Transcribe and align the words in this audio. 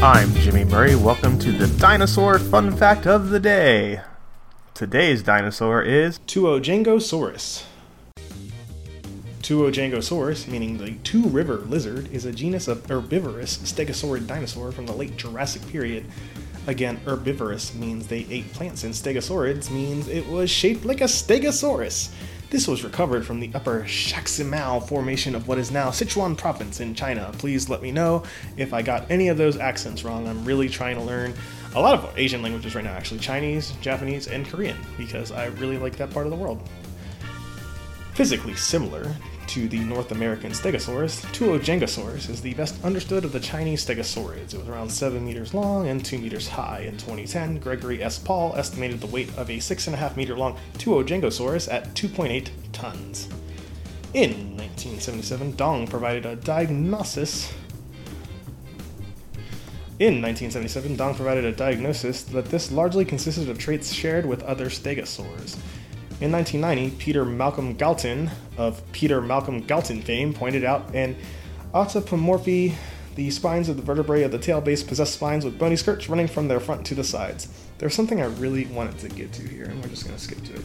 Murray. 0.00 0.94
Welcome 0.94 1.40
to 1.40 1.50
the 1.50 1.66
dinosaur 1.66 2.38
fun 2.38 2.76
fact 2.76 3.04
of 3.04 3.30
the 3.30 3.40
day. 3.40 4.00
Today's 4.72 5.24
dinosaur 5.24 5.82
is 5.82 6.20
Tuojiangosaurus. 6.20 7.64
Tuojiangosaurus, 9.42 10.46
meaning 10.46 10.78
the 10.78 10.92
two 11.02 11.24
river 11.24 11.56
lizard, 11.66 12.12
is 12.12 12.24
a 12.24 12.30
genus 12.30 12.68
of 12.68 12.86
herbivorous 12.86 13.58
stegosaurid 13.58 14.28
dinosaur 14.28 14.70
from 14.70 14.86
the 14.86 14.92
late 14.92 15.16
Jurassic 15.16 15.66
period. 15.66 16.06
Again, 16.68 16.98
herbivorous 16.98 17.74
means 17.74 18.06
they 18.06 18.24
ate 18.30 18.52
plants, 18.52 18.84
and 18.84 18.94
stegosaurids 18.94 19.68
means 19.68 20.06
it 20.06 20.28
was 20.28 20.48
shaped 20.48 20.84
like 20.84 21.00
a 21.00 21.04
stegosaurus. 21.04 22.10
This 22.50 22.66
was 22.66 22.82
recovered 22.82 23.26
from 23.26 23.40
the 23.40 23.50
upper 23.52 23.82
Shaximiao 23.82 24.88
formation 24.88 25.34
of 25.34 25.48
what 25.48 25.58
is 25.58 25.70
now 25.70 25.90
Sichuan 25.90 26.34
province 26.34 26.80
in 26.80 26.94
China. 26.94 27.30
Please 27.36 27.68
let 27.68 27.82
me 27.82 27.92
know 27.92 28.22
if 28.56 28.72
I 28.72 28.80
got 28.80 29.10
any 29.10 29.28
of 29.28 29.36
those 29.36 29.58
accents 29.58 30.02
wrong. 30.02 30.26
I'm 30.26 30.42
really 30.46 30.70
trying 30.70 30.96
to 30.96 31.02
learn 31.02 31.34
a 31.74 31.80
lot 31.80 31.92
of 31.92 32.10
Asian 32.16 32.40
languages 32.40 32.74
right 32.74 32.84
now, 32.84 32.92
actually 32.92 33.20
Chinese, 33.20 33.72
Japanese, 33.82 34.28
and 34.28 34.48
Korean, 34.48 34.78
because 34.96 35.30
I 35.30 35.46
really 35.46 35.76
like 35.76 35.96
that 35.96 36.10
part 36.10 36.24
of 36.24 36.30
the 36.30 36.38
world. 36.38 36.66
Physically 38.18 38.56
similar 38.56 39.14
to 39.46 39.68
the 39.68 39.78
North 39.78 40.10
American 40.10 40.50
Stegosaurus, 40.50 41.24
Tuojiangosaurus 41.26 42.28
is 42.28 42.42
the 42.42 42.52
best 42.54 42.84
understood 42.84 43.24
of 43.24 43.30
the 43.30 43.38
Chinese 43.38 43.86
stegosaurids. 43.86 44.54
It 44.54 44.58
was 44.58 44.68
around 44.68 44.90
7 44.90 45.24
meters 45.24 45.54
long 45.54 45.86
and 45.86 46.04
2 46.04 46.18
meters 46.18 46.48
high. 46.48 46.80
In 46.80 46.96
2010, 46.96 47.60
Gregory 47.60 48.02
S. 48.02 48.18
Paul 48.18 48.56
estimated 48.56 49.00
the 49.00 49.06
weight 49.06 49.28
of 49.36 49.48
a 49.50 49.58
6.5 49.58 50.16
meter 50.16 50.36
long 50.36 50.58
Tuojiangosaurus 50.78 51.72
at 51.72 51.94
2.8 51.94 52.48
tons. 52.72 53.28
In 54.14 54.56
1977, 54.56 55.54
Dong 55.54 55.86
provided 55.86 56.26
a 56.26 56.34
diagnosis. 56.34 57.52
In 60.00 60.20
1977, 60.20 60.96
Dong 60.96 61.14
provided 61.14 61.44
a 61.44 61.52
diagnosis 61.52 62.24
that 62.24 62.46
this 62.46 62.72
largely 62.72 63.04
consisted 63.04 63.48
of 63.48 63.58
traits 63.60 63.92
shared 63.92 64.26
with 64.26 64.42
other 64.42 64.66
stegosaurs. 64.66 65.56
In 66.20 66.32
1990, 66.32 66.96
Peter 66.96 67.24
Malcolm 67.24 67.74
Galton 67.74 68.28
of 68.56 68.82
Peter 68.90 69.20
Malcolm 69.20 69.60
Galton 69.60 70.02
fame 70.02 70.34
pointed 70.34 70.64
out 70.64 70.92
an 70.92 71.16
autapomorphy. 71.72 72.74
The 73.14 73.30
spines 73.30 73.68
of 73.68 73.76
the 73.76 73.82
vertebrae 73.82 74.24
of 74.24 74.32
the 74.32 74.38
tail 74.38 74.60
base 74.60 74.82
possess 74.82 75.12
spines 75.12 75.44
with 75.44 75.60
bony 75.60 75.76
skirts 75.76 76.08
running 76.08 76.26
from 76.26 76.48
their 76.48 76.58
front 76.58 76.84
to 76.86 76.96
the 76.96 77.04
sides. 77.04 77.48
There's 77.78 77.94
something 77.94 78.20
I 78.20 78.26
really 78.26 78.66
wanted 78.66 78.98
to 78.98 79.08
get 79.08 79.32
to 79.34 79.42
here, 79.46 79.66
and 79.66 79.80
we're 79.80 79.90
just 79.90 80.06
going 80.06 80.16
to 80.16 80.22
skip 80.22 80.42
to 80.42 80.54
it. 80.54 80.64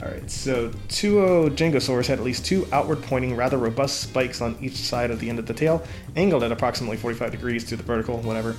Alright, 0.00 0.30
so 0.30 0.70
Tuojiangosaurus 0.88 2.06
had 2.06 2.18
at 2.20 2.24
least 2.24 2.46
two 2.46 2.68
outward 2.72 3.02
pointing, 3.02 3.34
rather 3.34 3.58
robust 3.58 4.00
spikes 4.00 4.40
on 4.40 4.56
each 4.60 4.76
side 4.76 5.10
of 5.10 5.18
the 5.18 5.28
end 5.28 5.40
of 5.40 5.46
the 5.46 5.52
tail, 5.52 5.84
angled 6.14 6.44
at 6.44 6.52
approximately 6.52 6.96
45 6.96 7.32
degrees 7.32 7.64
to 7.64 7.76
the 7.76 7.82
vertical, 7.82 8.18
whatever. 8.18 8.54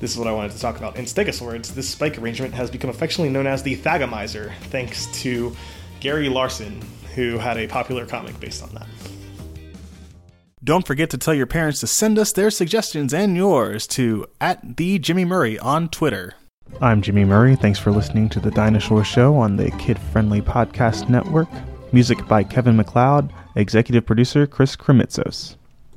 This 0.00 0.12
is 0.12 0.18
what 0.18 0.26
I 0.26 0.32
wanted 0.32 0.52
to 0.52 0.58
talk 0.58 0.78
about. 0.78 0.96
In 0.96 1.04
stegosaurids, 1.04 1.74
this 1.74 1.88
spike 1.88 2.18
arrangement 2.18 2.54
has 2.54 2.70
become 2.70 2.88
affectionately 2.88 3.30
known 3.30 3.46
as 3.46 3.62
the 3.62 3.76
thagomizer, 3.76 4.52
thanks 4.70 5.06
to 5.20 5.54
Gary 6.00 6.30
Larson, 6.30 6.82
who 7.14 7.36
had 7.36 7.58
a 7.58 7.66
popular 7.66 8.06
comic 8.06 8.38
based 8.40 8.62
on 8.62 8.70
that. 8.70 8.86
Don't 10.64 10.86
forget 10.86 11.10
to 11.10 11.18
tell 11.18 11.34
your 11.34 11.46
parents 11.46 11.80
to 11.80 11.86
send 11.86 12.18
us 12.18 12.32
their 12.32 12.50
suggestions 12.50 13.12
and 13.12 13.36
yours 13.36 13.86
to 13.88 14.26
at 14.40 14.78
the 14.78 14.98
Jimmy 14.98 15.26
Murray 15.26 15.58
on 15.58 15.88
Twitter. 15.88 16.34
I'm 16.80 17.02
Jimmy 17.02 17.24
Murray. 17.24 17.56
Thanks 17.56 17.78
for 17.78 17.90
listening 17.90 18.28
to 18.30 18.40
the 18.40 18.50
Dinosaur 18.50 19.04
Show 19.04 19.36
on 19.36 19.56
the 19.56 19.70
Kid 19.72 19.98
Friendly 19.98 20.40
Podcast 20.40 21.10
Network. 21.10 21.48
Music 21.92 22.26
by 22.26 22.42
Kevin 22.44 22.76
MacLeod, 22.76 23.32
executive 23.56 24.06
producer 24.06 24.46
Chris 24.46 24.76
Kremitzos. 24.76 25.56